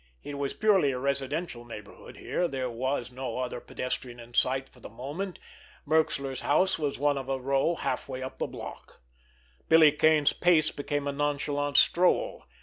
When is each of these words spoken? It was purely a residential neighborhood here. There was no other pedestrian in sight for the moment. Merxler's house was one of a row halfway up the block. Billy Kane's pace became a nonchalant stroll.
It 0.23 0.33
was 0.33 0.55
purely 0.55 0.89
a 0.93 0.97
residential 0.97 1.63
neighborhood 1.63 2.17
here. 2.17 2.47
There 2.47 2.71
was 2.71 3.11
no 3.11 3.37
other 3.37 3.59
pedestrian 3.59 4.19
in 4.19 4.33
sight 4.33 4.67
for 4.67 4.79
the 4.79 4.89
moment. 4.89 5.37
Merxler's 5.85 6.41
house 6.41 6.79
was 6.79 6.97
one 6.97 7.19
of 7.19 7.29
a 7.29 7.37
row 7.39 7.75
halfway 7.75 8.23
up 8.23 8.39
the 8.39 8.47
block. 8.47 8.99
Billy 9.69 9.91
Kane's 9.91 10.33
pace 10.33 10.71
became 10.71 11.05
a 11.07 11.11
nonchalant 11.11 11.77
stroll. 11.77 12.45